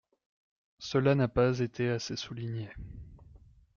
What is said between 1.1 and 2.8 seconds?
n’a pas été assez souligné.